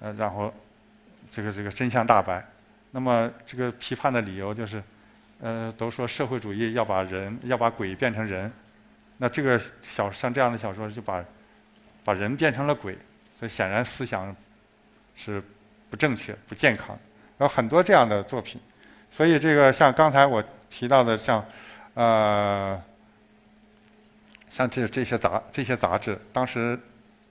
[0.00, 0.50] 呃，然后
[1.28, 2.42] 这个这个真相大白，
[2.92, 4.82] 那么这个批判的理由就是。
[5.38, 8.50] 呃，都说社会主义要把人要把鬼变成人，
[9.18, 11.22] 那这个小像这样的小说就把
[12.02, 12.96] 把人变成了鬼，
[13.34, 14.34] 所以显然思想
[15.14, 15.42] 是
[15.90, 16.98] 不正确、不健康。
[17.36, 18.58] 有很多这样的作品，
[19.10, 21.44] 所以这个像刚才我提到的，像
[21.92, 22.82] 呃
[24.56, 26.78] 像这这些杂这些杂志，当时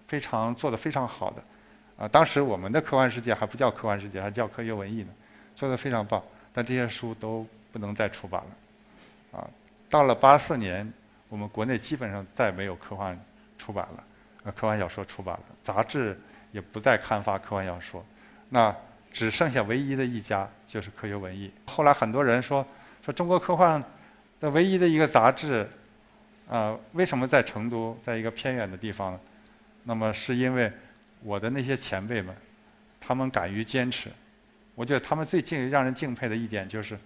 [0.08, 1.44] 非常做的非常好的
[1.98, 5.10] 啊，当时我们的科幻世界还不叫科幻世界，还叫科学文艺呢，
[5.56, 6.22] 做的非常棒，
[6.54, 7.48] 但这些书都。
[7.76, 9.50] 不能再出版了，啊，
[9.90, 10.90] 到了八四年，
[11.28, 13.20] 我们国内基本上再没有科幻
[13.58, 14.04] 出版了，
[14.46, 16.18] 呃，科幻小说出版了，杂志
[16.54, 18.02] 也不再刊发科幻小说，
[18.48, 18.74] 那
[19.12, 21.52] 只剩下唯一的一家就是科学文艺。
[21.66, 22.66] 后来很多人说，
[23.04, 23.84] 说中国科幻
[24.40, 25.70] 的唯一的一个杂志，
[26.50, 29.20] 啊，为什么在成都，在一个偏远的地方？
[29.84, 30.72] 那么是因为
[31.22, 32.36] 我的那些前辈们，
[33.00, 34.12] 他们敢于坚持，
[34.76, 36.98] 我觉得他们最敬让人敬佩的一点就是，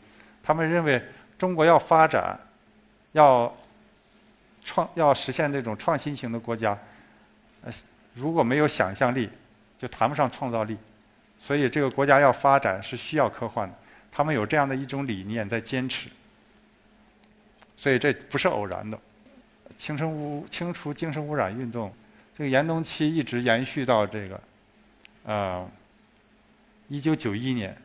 [0.41, 1.01] 他们认为
[1.37, 2.37] 中国要发展，
[3.13, 3.53] 要
[4.63, 6.77] 创要实现这种创新型的国家，
[7.63, 7.71] 呃，
[8.13, 9.29] 如果没有想象力，
[9.77, 10.77] 就谈不上创造力。
[11.39, 13.75] 所以这个国家要发展是需要科幻的，
[14.11, 16.09] 他们有这样的一种理念在坚持。
[17.77, 18.99] 所以这不是偶然的。
[19.77, 21.93] 清生污清除精神污染运动，
[22.33, 24.41] 这个严冬期一直延续到这个，
[25.23, 25.69] 呃，
[26.87, 27.75] 一九九一年。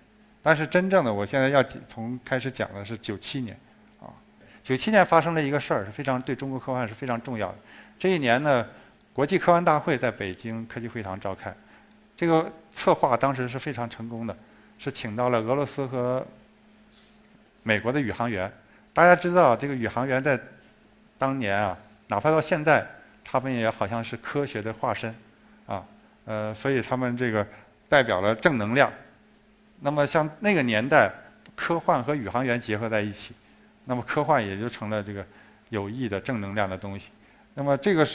[0.42, 3.58] 但是真正的，我现在要从开始讲的是九七年，
[3.98, 4.12] 啊，
[4.62, 7.58] 九七年发生了一个事儿，是非常对中国科幻是非常重要的。
[7.98, 8.66] 这一年呢，
[9.14, 11.54] 国际科幻大会在北京科技会堂召开，
[12.14, 14.36] 这个策划当时是非常成功的，
[14.78, 16.26] 是请到了俄罗斯和
[17.62, 18.52] 美国的宇航员。
[18.92, 20.38] 大家知道，这个宇航员在
[21.18, 21.76] 当年啊。
[22.08, 22.86] 哪怕到现在，
[23.24, 25.12] 他们也好像是科学的化身，
[25.66, 25.82] 啊，
[26.26, 27.44] 呃，所以他们这个
[27.88, 28.92] 代表了正能量。
[29.80, 31.10] 那么像那个年代，
[31.56, 33.34] 科幻和宇航员结合在一起，
[33.86, 35.24] 那么科幻也就成了这个
[35.70, 37.10] 有益的正能量的东西。
[37.54, 38.06] 那么这个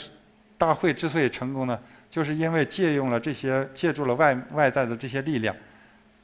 [0.56, 5.54] 大会之所以成功呢，就是因为借用了这些，借助了外外在的这些力量，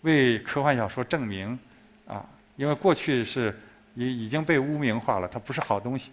[0.03, 1.59] 为科幻小说证明，
[2.07, 3.55] 啊，因为过去是
[3.97, 6.13] 已已经被污名化了，它不是好东西。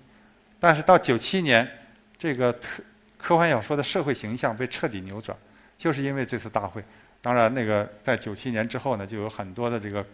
[0.63, 1.69] 但是到九七年，
[2.17, 2.84] 这个科
[3.17, 5.38] 科幻小说的社会形象被彻底扭转，
[5.78, 6.82] 就是因为这次大会。
[7.21, 10.06] 当然，那个在九七年之后呢，就有很多的这个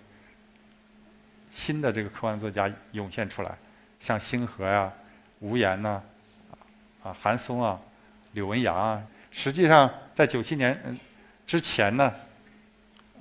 [1.51, 3.55] 新的这个科幻作家涌现出来，
[3.99, 4.91] 像星河呀、
[5.38, 6.01] 吴岩呐、
[7.03, 7.79] 啊韩松啊、
[8.31, 9.03] 柳文阳啊。
[9.29, 10.97] 实际上，在九七年
[11.45, 12.12] 之前呢，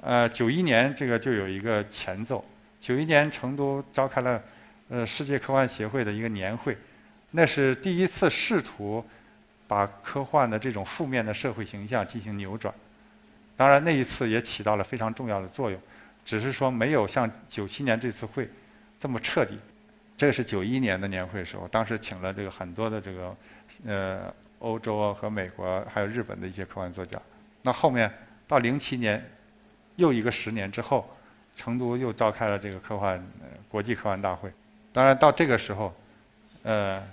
[0.01, 2.43] 呃，九一年这个就有一个前奏。
[2.81, 4.43] 九一年成都召开了
[4.89, 6.75] 呃世界科幻协会的一个年会。
[7.31, 9.05] 那是第一次试图
[9.67, 12.75] 把科幻的这种负面的社会形象进行扭转，
[13.55, 15.79] 当然那一次也起到了非常重要的作用，
[16.25, 18.49] 只是说没有像九七年这次会
[18.99, 19.59] 这么彻底。
[20.17, 23.37] 这是九一年的年会的时候，当时请了这个很多的这个
[23.85, 27.21] 呃欧洲和美国还有日本的一些科幻作家。
[27.61, 28.11] 那后面
[28.47, 29.23] 到零七年
[29.97, 31.09] 又一个十年之后，
[31.55, 33.23] 成都又召开了这个科幻
[33.69, 34.51] 国际科幻大会。
[34.95, 35.95] 当然到这个时候，
[36.63, 37.07] 呃。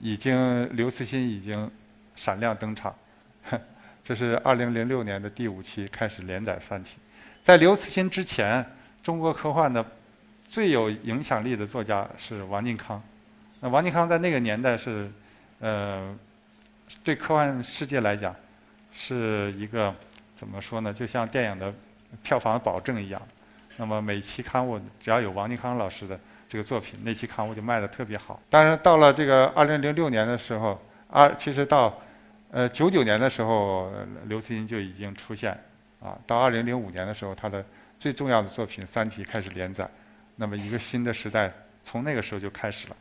[0.00, 1.70] 已经刘慈欣已经
[2.14, 2.94] 闪亮登场，
[4.04, 6.96] 这是二零零六年的第五期开始连载《三体》。
[7.42, 8.64] 在刘慈欣之前，
[9.02, 9.84] 中国科幻的
[10.48, 13.02] 最有影响力的作家是王靖康。
[13.60, 15.10] 那王靖康在那个年代是，
[15.60, 16.14] 呃，
[17.02, 18.34] 对科幻世界来讲
[18.92, 19.94] 是一个
[20.34, 20.92] 怎么说呢？
[20.92, 21.72] 就像电影的
[22.22, 23.22] 票房保证一样。
[23.76, 26.20] 那么每期刊物只要有王靖康老师的。
[26.48, 28.40] 这个作品那期刊物就卖的特别好。
[28.48, 32.00] 当然，到了这个二零零六年的时候，二其实到
[32.52, 33.90] 呃九九年的时候，
[34.26, 35.50] 刘慈欣就已经出现
[36.00, 36.16] 啊。
[36.24, 37.64] 到二零零五年的时候，他的
[37.98, 39.88] 最重要的作品《三体》开始连载。
[40.36, 42.96] 那么一个新的时代从那个时候就开始了。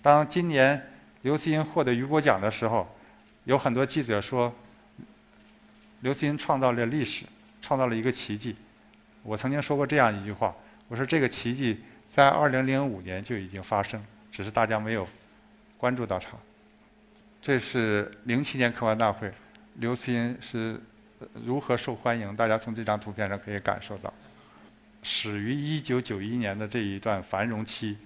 [0.00, 0.80] 当今年
[1.20, 2.88] 刘慈欣获得雨果奖的时候，
[3.44, 4.50] 有很多记者说，
[6.00, 7.26] 刘慈欣创造了历史，
[7.60, 8.56] 创造了一个奇迹。
[9.22, 10.54] 我曾经说过这样一句话，
[10.88, 11.82] 我说这个奇迹。
[12.14, 14.00] 在二零零五年就已经发生，
[14.30, 15.04] 只是大家没有
[15.76, 16.28] 关注到它。
[17.42, 19.32] 这是零七年科幻大会，
[19.78, 20.80] 刘慈欣是
[21.44, 22.32] 如何受欢迎？
[22.36, 24.14] 大家从这张图片上可以感受到。
[25.02, 27.98] 始于一九九一年的这一段繁荣期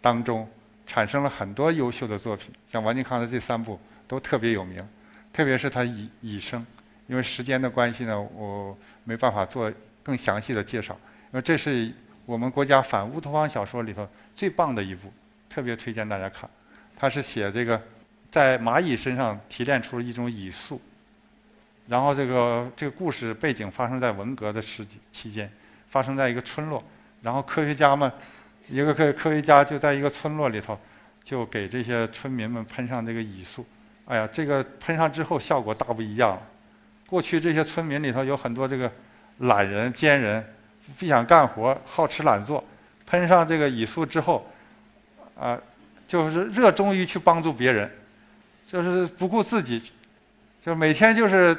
[0.00, 0.48] 当中，
[0.86, 4.82] 产生了很多优秀的作品，像王靖康的这三部都特别有名，
[5.30, 6.66] 特别是他以以生，
[7.06, 9.70] 因为时间的关系呢，我没办法做
[10.02, 11.92] 更详细的介绍，因为这是。
[12.26, 15.12] 我们国家反乌托邦小说里头最棒的一部，
[15.48, 16.50] 特别推荐大家看。
[16.96, 17.80] 他是写这个
[18.30, 20.80] 在蚂蚁身上提炼出一种蚁素，
[21.86, 25.48] 然后这个这个故事背景发生在文革的时期间，
[25.88, 26.82] 发生在一个村落，
[27.22, 28.10] 然后科学家们
[28.68, 30.76] 一个科科学家就在一个村落里头，
[31.22, 33.64] 就给这些村民们喷上这个蚁素。
[34.06, 36.40] 哎呀，这个喷上之后效果大不一样。
[37.06, 38.90] 过去这些村民里头有很多这个
[39.38, 40.44] 懒人奸人。
[40.96, 42.62] 不想干活，好吃懒做，
[43.06, 44.48] 喷上这个蚁素之后，
[45.38, 45.58] 啊，
[46.06, 47.90] 就是热衷于去帮助别人，
[48.64, 49.82] 就是不顾自己，
[50.60, 51.56] 就每天就是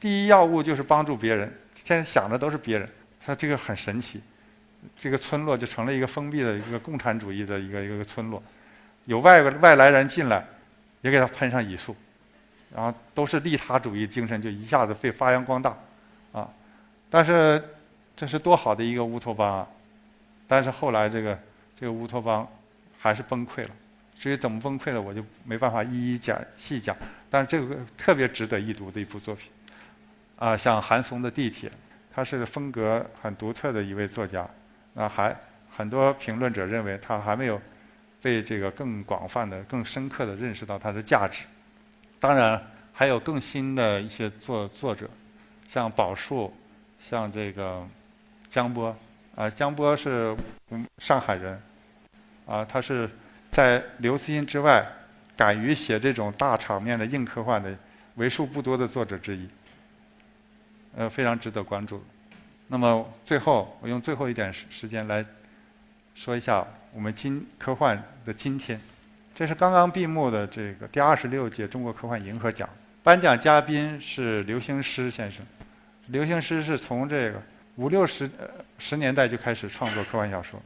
[0.00, 2.88] 第一要务就是帮助别人，天天想的都是别人。
[3.24, 4.20] 他这个很神奇，
[4.96, 8.42] 这个村落就成了一个封闭的一个共产主义的一个一个村落，
[9.04, 10.44] 有外外来人进来，
[11.02, 11.94] 也给他喷上蚁素，
[12.74, 15.76] 然后都是利他主义精神就一下子被发扬光大，
[16.32, 16.48] 啊，
[17.08, 17.62] 但是。
[18.14, 19.68] 这是多好的一个乌托邦啊！
[20.46, 21.38] 但是后来这个
[21.78, 22.46] 这个乌托邦
[22.98, 23.70] 还是崩溃了。
[24.18, 26.94] 至于怎么崩溃的，我就没办法一一讲细讲。
[27.30, 29.50] 但是这个特别值得一读的一部作品
[30.36, 31.68] 啊，像韩松的《地铁》，
[32.12, 34.46] 他是风格很独特的一位作家。
[34.92, 35.34] 那还
[35.70, 37.58] 很多评论者认为他还没有
[38.20, 41.44] 被这个更广泛的、更深刻的认识到他的价值。
[42.18, 42.60] 当然，
[42.92, 45.08] 还有更新的一些作作者，
[45.66, 46.52] 像宝树，
[46.98, 47.86] 像这个
[48.50, 48.94] 江波。
[49.36, 50.36] 啊，江波是
[50.98, 51.58] 上海人，
[52.44, 53.08] 啊，他是
[53.50, 54.84] 在刘慈欣之外，
[55.34, 57.74] 敢于写这种大场面的硬科幻的
[58.16, 59.48] 为数不多的作者之一。
[60.96, 62.04] 呃，非常值得关注。
[62.66, 65.24] 那么最后，我用最后一点时时间来
[66.14, 68.78] 说一下我们今科幻的今天。
[69.34, 72.68] 这是刚刚闭幕的这个第二十六届中国科幻银河奖，
[73.02, 75.46] 颁奖嘉宾是刘兴诗先生。
[76.08, 77.40] 刘兴诗是从这个
[77.80, 78.30] 五六十
[78.76, 80.60] 十年代就开始创作科幻小说，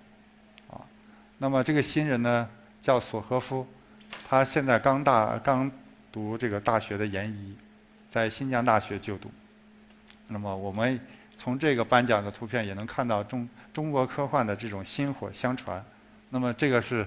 [0.68, 0.82] 啊，
[1.38, 2.48] 那么这个新人呢
[2.80, 3.64] 叫索科夫，
[4.28, 5.70] 他现在刚大刚
[6.10, 7.56] 读这个大学的研一，
[8.08, 9.30] 在新疆大学就读。
[10.26, 10.98] 那么我们
[11.38, 15.80] 从这个颁奖的图片也能看到中中国科幻的这种薪火相传。
[16.30, 17.06] 那么这个是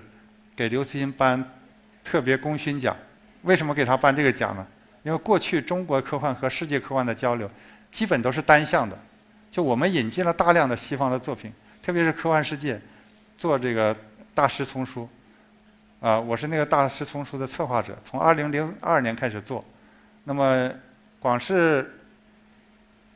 [0.55, 1.43] 给刘慈欣颁
[2.01, 2.95] 特别功勋奖。
[3.41, 4.65] 为什么给他颁这个奖呢？
[5.03, 7.51] 因为过去中国科幻和世界科幻的交流
[7.91, 8.97] 基本都是单向的，
[9.49, 12.79] 就我们引进了大量的西方的作品，特别是科幻世界
[13.37, 13.95] 做这个
[14.33, 15.07] 大师丛书。
[15.99, 19.65] 啊，我是那个大师丛书的策划者，从2002年开始做。
[20.25, 20.71] 那么
[21.19, 21.91] 光是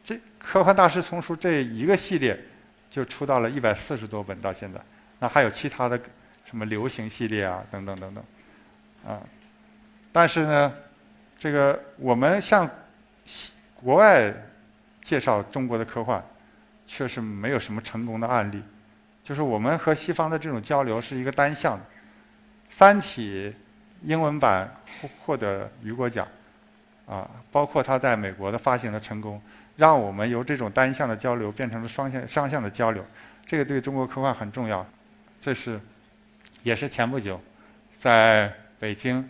[0.04, 2.39] 这科幻大师丛书这一个系列，
[2.89, 4.82] 就出到了一百四十多本到现在。
[5.20, 5.96] 那还有其他的
[6.44, 8.24] 什么流行系列啊，等等等等，
[9.06, 9.22] 啊。
[10.12, 10.74] 但是呢，
[11.38, 12.67] 这个我们向
[13.76, 14.34] 国外
[15.02, 16.24] 介绍中国的科幻，
[16.86, 18.62] 确实没有什么成功的案例。
[19.24, 21.84] 就是我们和西方的这种交流是一个单向的。
[22.70, 23.50] 《三体》
[24.04, 24.70] 英文版
[25.02, 26.28] 获获得雨果奖，
[27.06, 29.42] 啊，包括它在美国的发行的成功。
[29.78, 33.04] 让我们由这种单向的交流变成了双向、双向的交流，
[33.46, 34.86] 这个对中国科幻很重要。
[35.40, 35.80] 这是，
[36.62, 37.42] 也是前不久，
[37.94, 39.28] 在北京，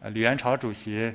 [0.00, 1.12] 呃，李元朝主席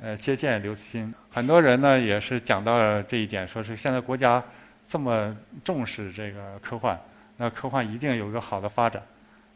[0.00, 4.42] 呃接见刘慈欣，很多人呢也是讲到了这一点，说是现在国家
[4.86, 6.98] 这么重视这个科幻，
[7.36, 9.02] 那科幻一定有一个好的发展。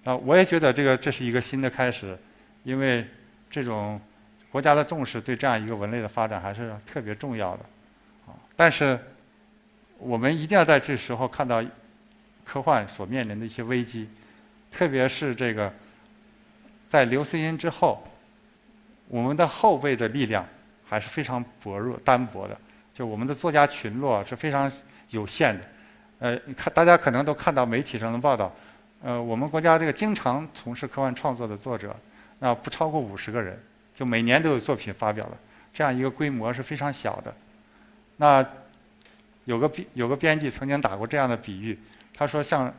[0.03, 2.19] 那我也觉得这个这是一个新的开始，
[2.65, 3.07] 因为
[3.51, 4.01] 这种
[4.51, 7.63] 国家的重视对这样一个文类的发展还是特别重要的。
[8.27, 8.99] 啊但是，
[9.99, 11.63] 我们一定要在这时候看到
[12.45, 14.09] 科幻所面临的一些危机，
[14.71, 15.73] 特别是这个
[16.87, 18.03] 在刘慈欣之后，
[19.11, 20.47] 我们的后辈的力量
[20.89, 22.57] 还是非常薄弱、单薄的。
[22.95, 24.71] 就我们的作家群落是非常
[25.11, 25.65] 有限的。
[26.21, 28.55] 呃，你看，大家可能都看到媒体上的报道，
[29.03, 31.97] 呃，我们国家这个经常从事科幻创作的作者，
[32.39, 33.59] 那不超过五十个人，
[33.95, 35.37] 就每年都有作品发表了，
[35.73, 37.35] 这样一个规模是非常小的。
[38.19, 38.47] 那
[39.47, 41.79] 有个编有个编辑曾经打过这样的比喻，
[42.15, 42.73] 他说像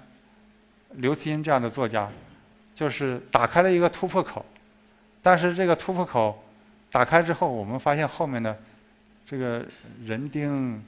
[0.91, 2.07] 刘慈欣这样的作家，
[2.75, 4.45] 就是打开了一个突破口，
[5.21, 6.43] 但是这个突破口
[6.91, 8.57] 打开之后，我们发现后面的，
[9.25, 9.65] 这个
[10.03, 10.84] 人丁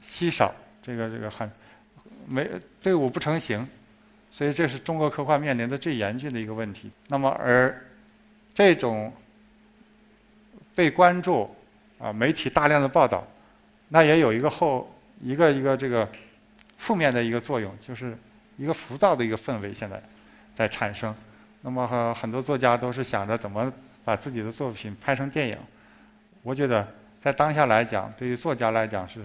[0.00, 1.50] 稀少，这个这个很
[2.26, 2.48] 没
[2.82, 3.66] 队伍不成形，
[4.30, 6.90] 所以这是中国科幻面临的最严峻的一个问题。
[7.08, 7.82] 那么而
[8.54, 9.12] 这种
[10.74, 11.54] 被关注
[11.98, 13.26] 啊，媒体大量的报道。
[13.88, 16.08] 那也有一个后一个一个这个
[16.76, 18.16] 负面的一个作用，就是
[18.56, 20.02] 一个浮躁的一个氛围现在
[20.54, 21.14] 在产生。
[21.66, 23.72] 那么很多作家都是想着怎么
[24.04, 25.56] 把自己的作品拍成电影。
[26.42, 26.86] 我觉得
[27.18, 29.24] 在当下来讲，对于作家来讲是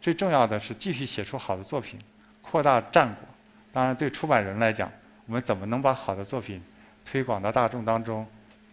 [0.00, 1.98] 最重要的是继续写出好的作品，
[2.40, 3.24] 扩大战果。
[3.72, 4.88] 当然，对出版人来讲，
[5.26, 6.62] 我们怎么能把好的作品
[7.04, 8.24] 推广到大众当中，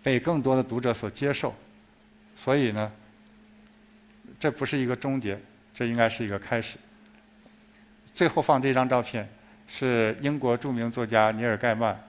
[0.04, 1.52] 被更多的读者所接受？
[2.36, 2.92] 所以呢？
[4.40, 5.40] 这不是一个终结，
[5.74, 6.78] 这应该是一个开始。
[8.14, 9.28] 最后放这张照片，
[9.68, 12.00] 是英国著名作家尼尔·盖曼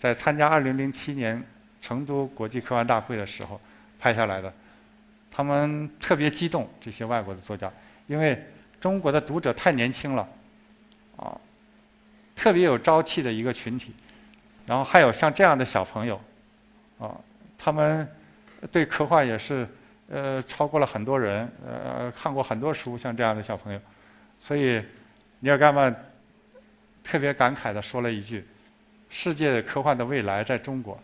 [0.00, 1.44] 在参加2007年
[1.78, 3.60] 成都国际科幻大会的时候
[3.98, 4.50] 拍下来的。
[5.30, 7.70] 他们特别激动，这些外国的作家，
[8.06, 8.42] 因为
[8.80, 10.26] 中国的读者太年轻了，
[11.18, 11.38] 啊，
[12.34, 13.94] 特别有朝气的一个群体。
[14.64, 16.18] 然后还有像这样的小朋友，
[16.98, 17.14] 啊，
[17.58, 18.08] 他们
[18.72, 19.68] 对科幻也是。
[20.12, 23.80] 呃，超过了很多人，呃，看过很多书，像这样的小朋友，
[24.40, 24.82] 所以
[25.38, 25.94] 尼尔盖曼
[27.04, 28.44] 特别感慨的说了一句
[29.10, 30.98] ：“世界科幻的未来在中国。”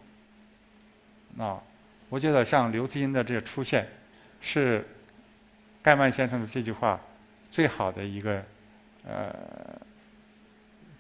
[1.37, 1.61] 那
[2.09, 3.87] 我觉得像刘慈欣的这个出现，
[4.41, 4.89] 是
[5.83, 6.99] 盖曼先生的这句话
[7.51, 8.43] 最好的一个
[9.07, 9.35] 呃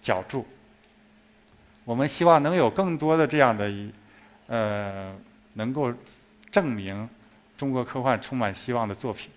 [0.02, 0.46] 脚注。
[1.84, 3.90] 我们希望能有更多的这样的一
[4.48, 5.16] 呃，
[5.54, 5.90] 能够
[6.50, 7.08] 证明。
[7.56, 9.30] 中国科幻充满希望的作品，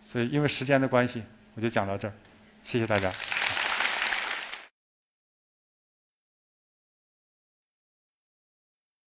[0.00, 1.22] 所以因为时间的关系，
[1.54, 2.12] 我就讲到这儿，
[2.64, 3.12] 谢谢大家。